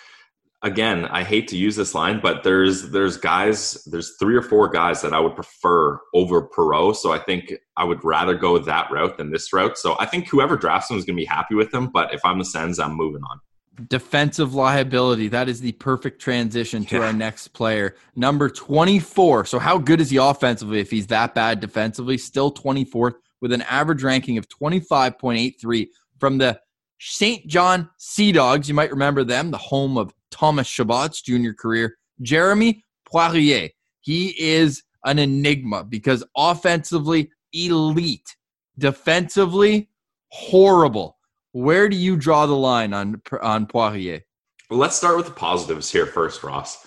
[0.67, 4.69] again, I hate to use this line, but there's there's guys, there's three or four
[4.69, 6.97] guys that I would prefer over Perreault.
[6.97, 9.79] So I think I would rather go that route than this route.
[9.79, 11.89] So I think whoever drafts him is going to be happy with him.
[11.89, 13.41] But if I'm the Sens, I'm moving on.
[13.89, 15.29] Defensive liability.
[15.29, 17.07] That is the perfect transition to yeah.
[17.07, 17.97] our next player.
[18.15, 19.45] Number 24.
[19.47, 22.17] So, how good is he offensively if he's that bad defensively?
[22.19, 26.59] Still 24th with an average ranking of 25.83 from the
[26.99, 28.69] Saint John Sea Dogs.
[28.69, 31.97] You might remember them, the home of Thomas Chabot's junior career.
[32.23, 33.71] Jeremie Poirier.
[34.01, 38.37] He is an enigma because offensively, elite.
[38.79, 39.89] Defensively,
[40.29, 41.16] horrible.
[41.57, 44.21] Where do you draw the line on, on Poirier?
[44.69, 46.87] Well, let's start with the positives here first, Ross.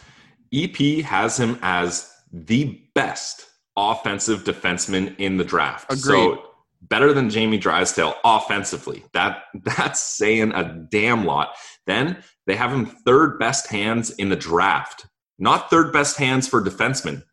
[0.54, 5.92] EP has him as the best offensive defenseman in the draft.
[5.92, 6.04] Agreed.
[6.04, 6.44] So
[6.84, 9.04] better than Jamie Drysdale offensively.
[9.14, 11.56] That that's saying a damn lot.
[11.88, 15.08] Then they have him third best hands in the draft.
[15.40, 17.24] Not third best hands for defensemen.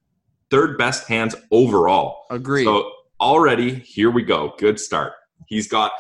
[0.51, 2.23] Third best hands overall.
[2.31, 2.65] Agree.
[2.65, 4.55] So already here we go.
[4.57, 5.13] Good start.
[5.49, 5.93] He's got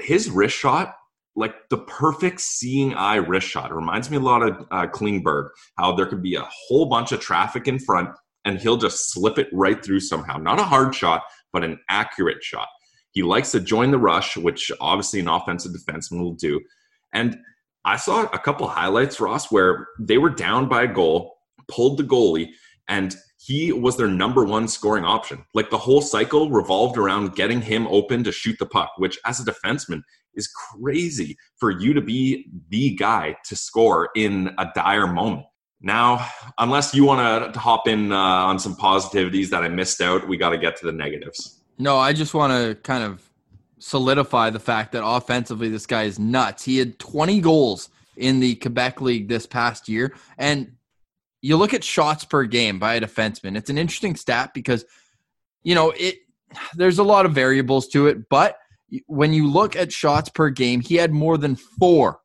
[0.00, 0.94] his wrist shot
[1.36, 3.70] like the perfect seeing eye wrist shot.
[3.70, 7.12] It reminds me a lot of uh, Klingberg, how there could be a whole bunch
[7.12, 8.10] of traffic in front
[8.44, 10.36] and he'll just slip it right through somehow.
[10.36, 12.68] Not a hard shot, but an accurate shot.
[13.12, 16.60] He likes to join the rush, which obviously an offensive defenseman will do.
[17.12, 17.36] And
[17.84, 21.36] I saw a couple highlights, Ross, where they were down by a goal,
[21.68, 22.50] pulled the goalie,
[22.88, 25.44] and he was their number one scoring option.
[25.54, 29.40] Like the whole cycle revolved around getting him open to shoot the puck, which as
[29.40, 30.02] a defenseman
[30.34, 35.46] is crazy for you to be the guy to score in a dire moment.
[35.80, 40.28] Now, unless you want to hop in uh, on some positivities that I missed out,
[40.28, 41.62] we got to get to the negatives.
[41.78, 43.22] No, I just want to kind of
[43.78, 46.64] solidify the fact that offensively, this guy is nuts.
[46.64, 50.14] He had 20 goals in the Quebec League this past year.
[50.36, 50.72] And
[51.42, 54.84] you look at shots per game by a defenseman, it's an interesting stat because,
[55.62, 56.16] you know, it
[56.74, 58.56] there's a lot of variables to it, but
[59.06, 62.18] when you look at shots per game, he had more than four.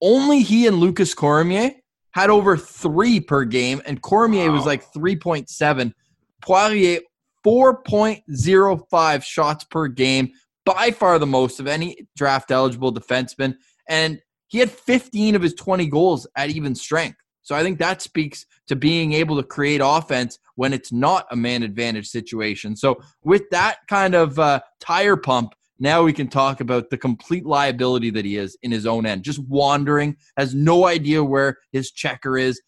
[0.00, 1.72] Only he and Lukas Cormier
[2.12, 4.54] had over three per game, and Cormier wow.
[4.56, 5.92] was like 3.7.
[6.40, 7.00] Poirier
[7.46, 10.30] 4.05 shots per game,
[10.64, 13.56] by far the most of any draft eligible defenseman.
[13.88, 17.18] And he had 15 of his 20 goals at even strength.
[17.48, 21.36] So I think that speaks to being able to create offense when it's not a
[21.36, 22.76] man advantage situation.
[22.76, 27.46] So with that kind of uh, tire pump, now we can talk about the complete
[27.46, 29.22] liability that he is in his own end.
[29.22, 32.60] Just wandering, has no idea where his checker is.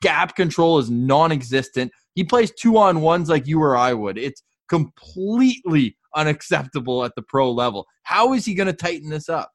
[0.00, 1.92] Gap control is non existent.
[2.16, 4.18] He plays two on ones like you or I would.
[4.18, 7.86] It's completely unacceptable at the pro level.
[8.02, 9.53] How is he going to tighten this up?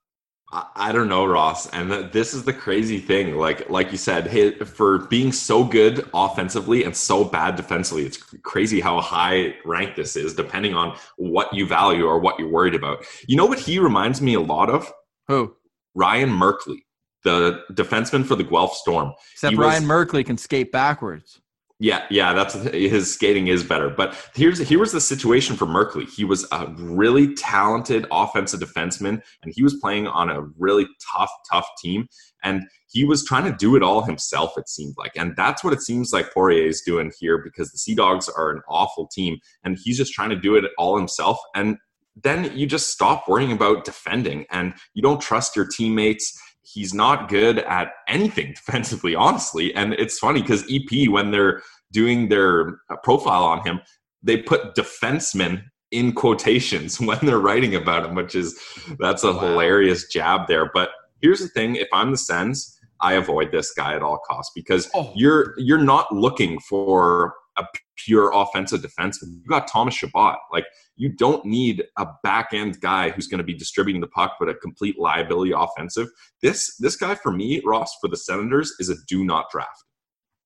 [0.51, 1.67] I don't know, Ross.
[1.69, 3.35] And this is the crazy thing.
[3.35, 8.79] Like, like you said, for being so good offensively and so bad defensively, it's crazy
[8.79, 13.05] how high rank this is, depending on what you value or what you're worried about.
[13.27, 14.91] You know what he reminds me a lot of?
[15.27, 15.55] Who?
[15.93, 16.79] Ryan Merkley,
[17.23, 19.13] the defenseman for the Guelph Storm.
[19.33, 21.41] Except he Ryan was, Merkley can skate backwards.
[21.81, 23.89] Yeah, yeah, that's his skating is better.
[23.89, 26.09] But here's here was the situation for Merkley.
[26.09, 31.31] He was a really talented offensive defenseman, and he was playing on a really tough,
[31.49, 32.09] tough team.
[32.43, 35.13] And he was trying to do it all himself, it seemed like.
[35.15, 38.51] And that's what it seems like Poirier is doing here because the Sea Dogs are
[38.51, 41.39] an awful team, and he's just trying to do it all himself.
[41.55, 41.77] And
[42.21, 46.37] then you just stop worrying about defending and you don't trust your teammates
[46.73, 49.73] he's not good at anything defensively, honestly.
[49.75, 53.81] And it's funny because EP, when they're doing their uh, profile on him,
[54.21, 58.59] they put defenseman in quotations when they're writing about him, which is
[58.99, 59.39] that's a wow.
[59.39, 60.69] hilarious jab there.
[60.73, 60.89] But
[61.21, 64.89] here's the thing: if I'm the Sens, I avoid this guy at all costs because
[64.93, 65.11] oh.
[65.15, 67.65] you're you're not looking for a
[67.97, 69.41] pure offensive defenseman.
[69.41, 70.37] You got Thomas Chabot.
[70.51, 74.37] Like you don't need a back end guy who's going to be distributing the puck,
[74.39, 76.07] but a complete liability offensive.
[76.41, 79.83] This this guy for me, Ross, for the Senators is a do not draft.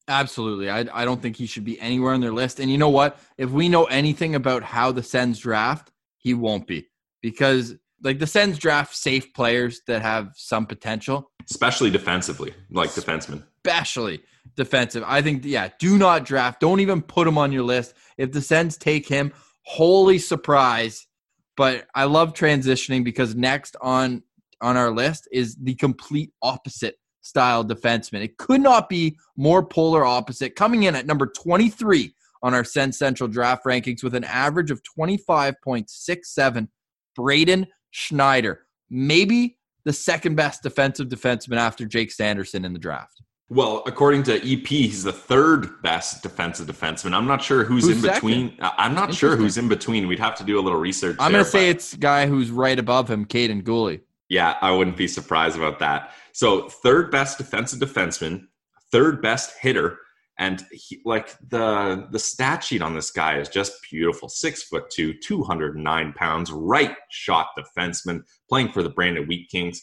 [0.07, 0.69] Absolutely.
[0.69, 2.59] I, I don't think he should be anywhere on their list.
[2.59, 3.17] And you know what?
[3.37, 6.89] If we know anything about how the Sens draft, he won't be
[7.21, 13.43] because like the Sens draft safe players that have some potential, especially defensively, like defensemen.
[13.65, 14.21] Especially
[14.55, 15.03] defensive.
[15.05, 16.59] I think, yeah, do not draft.
[16.59, 17.93] Don't even put him on your list.
[18.17, 19.31] If the Sens take him,
[19.63, 21.07] holy surprise.
[21.55, 24.23] But I love transitioning because next on
[24.61, 28.23] on our list is the complete opposite style defenseman.
[28.23, 30.55] It could not be more polar opposite.
[30.55, 34.81] Coming in at number 23 on our Sens Central draft rankings with an average of
[34.97, 36.67] 25.67,
[37.15, 38.61] Braden Schneider.
[38.89, 43.21] Maybe the second best defensive defenseman after Jake Sanderson in the draft.
[43.49, 47.13] Well, according to EP, he's the third best defensive defenseman.
[47.13, 48.15] I'm not sure who's, who's in second?
[48.15, 48.57] between.
[48.59, 50.07] Uh, I'm not sure who's in between.
[50.07, 51.17] We'd have to do a little research.
[51.19, 54.01] I'm going to say it's guy who's right above him, Kaiden Guhle.
[54.27, 56.13] Yeah, I wouldn't be surprised about that.
[56.31, 58.47] So, third best defensive defenseman,
[58.91, 59.99] third best hitter,
[60.39, 64.29] and he, like the the stat sheet on this guy is just beautiful.
[64.29, 69.81] Six foot two, 209 pounds, right shot defenseman, playing for the Brandon Wheat Kings.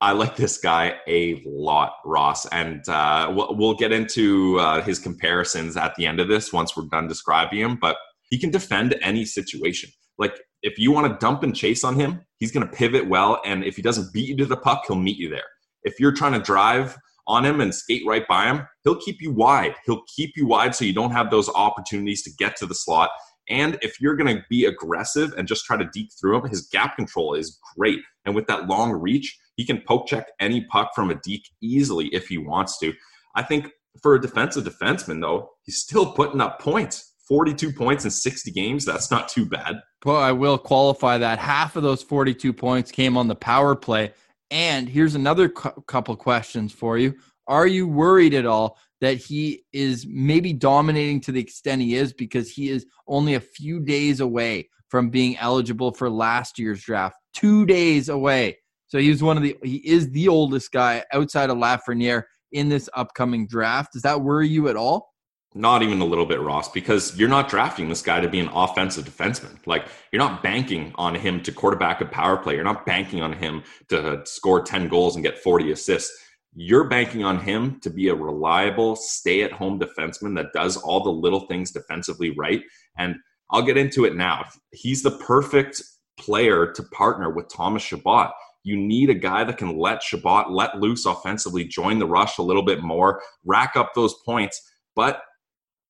[0.00, 4.98] I like this guy a lot, Ross, and uh, we'll, we'll, get into uh, his
[4.98, 7.78] comparisons at the end of this once we're done describing him.
[7.80, 7.96] But
[8.28, 9.90] he can defend any situation.
[10.18, 13.40] Like if you want to dump and chase on him, he's going to pivot well,
[13.44, 15.44] and if he doesn't beat you to the puck, he'll meet you there.
[15.82, 19.32] If you're trying to drive on him and skate right by him, he'll keep you
[19.32, 19.74] wide.
[19.84, 23.10] He'll keep you wide so you don't have those opportunities to get to the slot.
[23.48, 26.68] And if you're going to be aggressive and just try to deke through him, his
[26.68, 28.00] gap control is great.
[28.24, 32.08] And with that long reach, he can poke check any puck from a deke easily
[32.08, 32.92] if he wants to.
[33.34, 33.70] I think
[34.02, 37.12] for a defensive defenseman, though, he's still putting up points.
[37.28, 38.84] 42 points in 60 games.
[38.84, 39.80] That's not too bad.
[40.04, 41.40] Well, I will qualify that.
[41.40, 44.12] Half of those 42 points came on the power play.
[44.50, 47.14] And here's another cu- couple questions for you.
[47.48, 52.12] Are you worried at all that he is maybe dominating to the extent he is
[52.12, 57.16] because he is only a few days away from being eligible for last year's draft?
[57.34, 58.58] Two days away.
[58.88, 62.88] So he's one of the he is the oldest guy outside of Lafreniere in this
[62.94, 63.92] upcoming draft.
[63.92, 65.08] Does that worry you at all?
[65.54, 68.50] Not even a little bit, Ross, because you're not drafting this guy to be an
[68.52, 69.58] offensive defenseman.
[69.66, 72.54] Like you're not banking on him to quarterback a power play.
[72.54, 76.12] You're not banking on him to score 10 goals and get 40 assists.
[76.54, 81.40] You're banking on him to be a reliable, stay-at-home defenseman that does all the little
[81.40, 82.62] things defensively right.
[82.98, 83.16] And
[83.50, 84.44] I'll get into it now.
[84.72, 85.82] He's the perfect
[86.18, 88.32] player to partner with Thomas Chabot.
[88.64, 92.42] You need a guy that can let Chabot let loose offensively, join the rush a
[92.42, 94.60] little bit more, rack up those points.
[94.94, 95.22] But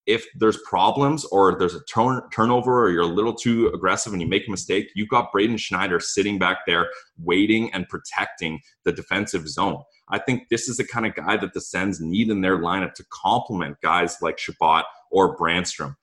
[0.06, 4.22] if there's problems or there's a turn, turnover or you're a little too aggressive and
[4.22, 6.88] you make a mistake, you've got Braden Schneider sitting back there
[7.18, 9.82] waiting and protecting the defensive zone.
[10.08, 12.94] I think this is the kind of guy that the Sens need in their lineup
[12.94, 15.96] to complement guys like Chabot or Brannstrom.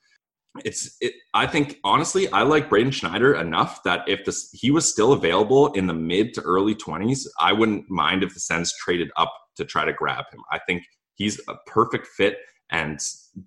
[0.63, 4.87] It's it, I think honestly, I like Braden Schneider enough that if this he was
[4.87, 9.09] still available in the mid to early 20s, I wouldn't mind if the Sens traded
[9.17, 10.41] up to try to grab him.
[10.51, 10.83] I think
[11.15, 12.37] he's a perfect fit
[12.69, 12.99] and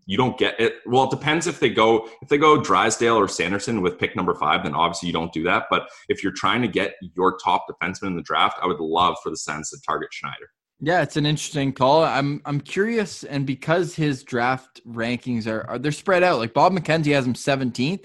[0.07, 0.75] you don't get it.
[0.87, 4.35] Well, it depends if they go if they go Drysdale or Sanderson with pick number
[4.35, 5.65] five, then obviously you don't do that.
[5.71, 9.17] But if you're trying to get your top defenseman in the draft, I would love
[9.23, 10.51] for the Sens to target Schneider.
[10.81, 12.05] Yeah, it's an interesting call.
[12.05, 16.39] I'm I'm curious, and because his draft rankings are, are they're spread out.
[16.39, 18.05] Like Bob McKenzie has him 17th,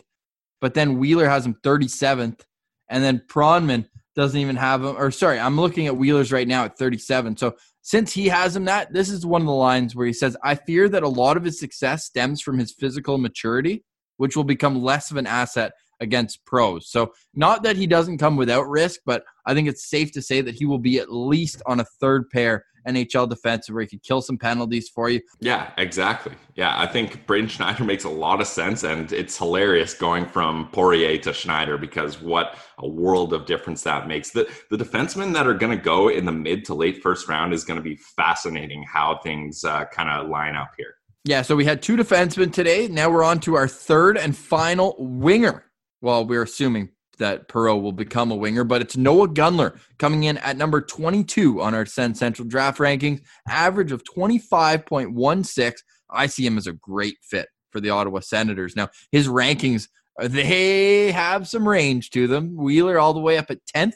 [0.62, 2.42] but then Wheeler has him 37th,
[2.90, 4.96] and then Pronman doesn't even have him.
[4.98, 7.36] Or sorry, I'm looking at Wheeler's right now at 37.
[7.36, 10.38] So since he has him that, this is one of the lines where he says,
[10.44, 13.84] I fear that a lot of his success stems from his physical maturity,
[14.18, 16.90] which will become less of an asset against pros.
[16.90, 20.42] So, not that he doesn't come without risk, but I think it's safe to say
[20.42, 24.04] that he will be at least on a third pair NHL defensive where he could
[24.04, 25.22] kill some penalties for you.
[25.40, 26.34] Yeah, exactly.
[26.56, 30.70] Yeah, I think Braden Schneider makes a lot of sense, and it's hilarious going from
[30.72, 34.32] Poirier to Schneider because what a world of difference that makes.
[34.32, 37.54] The the defensemen that are going to go in the mid to late first round
[37.54, 40.96] is going to be fascinating how things uh, kind of line up here.
[41.24, 42.88] Yeah, so we had two defensemen today.
[42.88, 45.66] Now we're on to our third and final winger.
[46.02, 50.38] Well, we're assuming that Perreault will become a winger, but it's Noel Gunler coming in
[50.40, 55.74] at number 22 on our Sens Central draft rankings, average of 25.16.
[56.10, 58.76] I see him as a great fit for the Ottawa Senators.
[58.76, 59.88] Now, his rankings,
[60.20, 62.56] uh, they have some range to them.
[62.56, 63.94] Wheeler all the way up at 10th,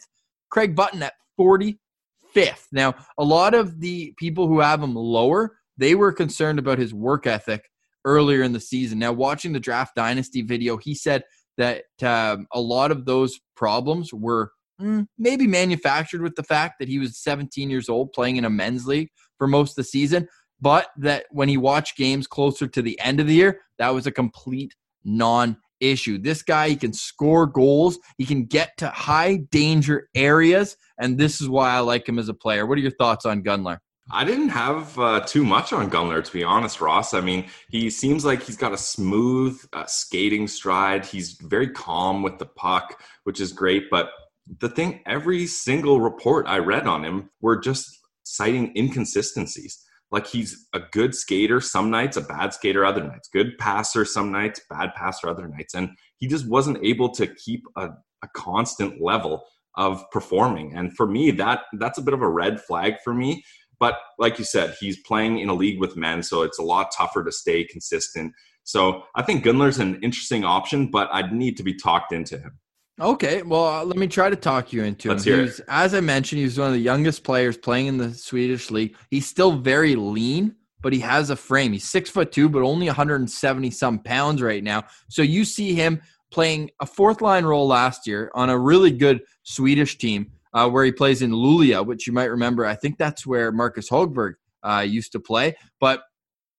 [0.52, 2.68] Craig Button at 45th.
[2.72, 6.94] Now, a lot of the people who have him lower, they were concerned about his
[6.94, 7.70] work ethic
[8.06, 9.00] earlier in the season.
[9.00, 11.24] Now, watching the Draft Dynasty video, he said
[11.58, 14.52] that um, a lot of those problems were
[14.82, 18.50] mm, maybe manufactured with the fact that he was 17 years old playing in a
[18.50, 20.28] men's league for most of the season.
[20.62, 24.08] but that when he watched games closer to the end of the year, that was
[24.08, 26.18] a complete non issue.
[26.18, 31.42] This guy, he can score goals, he can get to high danger areas, and this
[31.42, 32.66] is why I like him as a player.
[32.66, 33.80] What are your thoughts on Gunler?
[34.12, 37.14] I didn't have uh, too much on Gunler, to be honest, Ross.
[37.16, 41.06] I mean, he seems like he's got a smooth uh, skating stride.
[41.06, 43.90] He's very calm with the puck, which is great.
[43.90, 44.12] But
[44.60, 49.84] the thing, every single report I read on him were just citing inconsistencies.
[50.12, 54.32] Like he's a good skater some nights, a bad skater other nights, good passer some
[54.32, 55.74] nights, bad passer other nights.
[55.74, 57.90] And he just wasn't able to keep a,
[58.24, 59.44] a constant level
[59.78, 60.76] of performing.
[60.76, 63.44] And for me, that that's a bit of a red flag for me
[63.80, 66.92] but like you said, he's playing in a league with men, so it's a lot
[66.96, 68.34] tougher to stay consistent.
[68.64, 72.60] So I think Gunler's an interesting option, but I'd need to be talked into him.
[73.00, 75.44] Okay, well, uh, let me try to talk you into Let's him.
[75.44, 78.96] He's, as I mentioned, he's one of the youngest players playing in the Swedish league.
[79.12, 81.74] He's still very lean, but he has a frame.
[81.74, 84.86] He's six foot two, but only 170 some pounds right now.
[85.10, 86.02] So you see him
[86.32, 90.86] playing a fourth line role last year on a really good Swedish team uh, where
[90.86, 92.66] he plays in Luleå, which you might remember.
[92.66, 94.34] I think that's where Marcus Hogberg
[94.64, 96.02] uh, used to play, but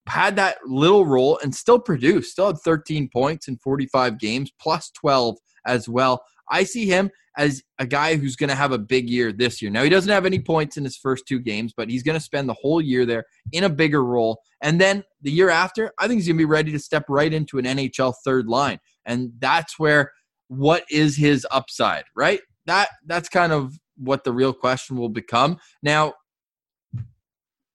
[0.06, 4.90] had that little role and still produced, still had 13 points in 45 games, plus
[4.90, 5.36] 12
[5.66, 6.22] as well.
[6.48, 9.70] I see him as a guy who's going to have a big year this year.
[9.70, 12.24] Now, he doesn't have any points in his first two games, but he's going to
[12.24, 14.40] spend the whole year there in a bigger role.
[14.62, 17.32] And then the year after, I think he's going to be ready to step right
[17.32, 18.78] into an NHL third line.
[19.06, 20.12] And that's where
[20.48, 22.40] what is his upside, right?
[22.66, 25.58] That that's kind of what the real question will become.
[25.82, 26.14] Now,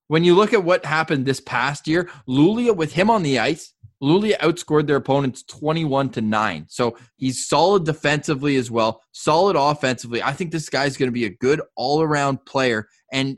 [0.07, 3.74] when you look at what happened this past year, Luleå with him on the ice,
[4.03, 6.65] Luleå outscored their opponents 21 to 9.
[6.67, 10.22] So he's solid defensively as well, solid offensively.
[10.22, 13.38] I think this guy's going to be a good all-around player and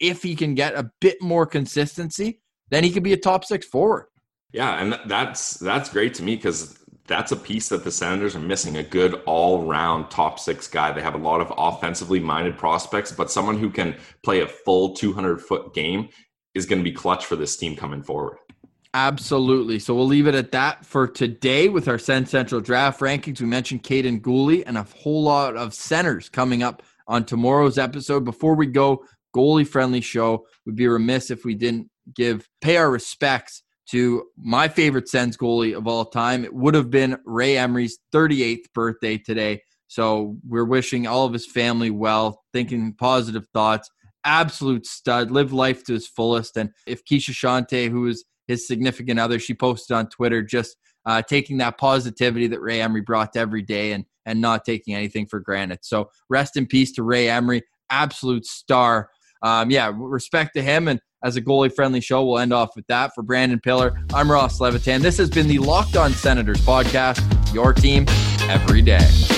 [0.00, 2.40] if he can get a bit more consistency,
[2.70, 4.06] then he could be a top 6 forward.
[4.52, 6.78] Yeah, and that's that's great to me cuz
[7.08, 10.92] that's a piece that the Senators are missing a good all round top six guy.
[10.92, 14.94] They have a lot of offensively minded prospects, but someone who can play a full
[14.94, 16.10] 200 foot game
[16.54, 18.38] is going to be clutch for this team coming forward.
[18.94, 19.78] Absolutely.
[19.78, 23.40] So we'll leave it at that for today with our Sens Central draft rankings.
[23.40, 28.24] We mentioned Kaiden Guhle and a whole lot of centers coming up on tomorrow's episode.
[28.24, 29.04] Before we go,
[29.34, 30.46] goalie friendly show.
[30.66, 35.76] We'd be remiss if we didn't give pay our respects to my favorite Sens goalie
[35.76, 36.44] of all time.
[36.44, 39.62] It would have been Ray Emery's 38th birthday today.
[39.86, 43.90] So we're wishing all of his family well, thinking positive thoughts.
[44.24, 46.56] Absolute stud, live life to his fullest.
[46.56, 50.76] And if Keisha Shante, who is his significant other, she posted on Twitter just
[51.06, 54.94] uh, taking that positivity that Ray Emery brought to every day and and not taking
[54.94, 55.78] anything for granted.
[55.80, 59.08] So rest in peace to Ray Emery, absolute star.
[59.42, 62.24] Um, yeah, respect to him and as a goalie friendly show.
[62.24, 63.12] We'll end off with that.
[63.14, 65.02] For Brandon Piller, I'm Ross Levitan.
[65.02, 67.22] This has been the Locked On Senators podcast,
[67.52, 68.06] your team
[68.48, 69.37] every day.